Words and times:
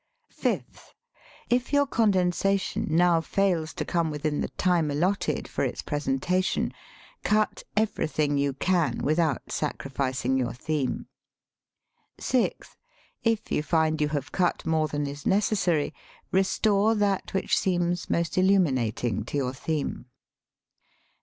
Fifth: 0.31 0.95
If 1.51 1.71
your 1.71 1.85
condensation 1.85 2.87
now 2.89 3.21
fails 3.21 3.71
to 3.75 3.85
come 3.85 4.09
within 4.09 4.41
the 4.41 4.47
time 4.49 4.89
allotted 4.89 5.47
for 5.47 5.63
its 5.63 5.83
presentation, 5.83 6.73
cut 7.23 7.61
everything 7.77 8.35
you 8.35 8.53
can 8.53 9.03
without 9.03 9.51
sacrificing 9.51 10.39
your 10.39 10.53
theme. 10.55 11.05
Sixth: 12.19 12.77
If 13.23 13.51
you 13.51 13.61
find 13.61 14.01
you 14.01 14.07
have 14.07 14.31
cut 14.31 14.65
more 14.65 14.87
than 14.87 15.05
is 15.05 15.27
necessary, 15.27 15.93
restore 16.31 16.95
that 16.95 17.31
which 17.35 17.55
seems 17.55 18.09
most 18.09 18.39
illuminating 18.39 19.23
to 19.25 19.37
your 19.37 19.53
theme. 19.53 20.07